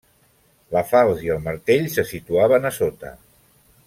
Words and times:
La 0.75 0.81
falç 0.91 1.21
i 1.27 1.29
el 1.35 1.43
martell 1.47 1.85
se 1.97 2.05
situaven 2.13 2.65
a 2.71 2.73
sota. 2.83 3.13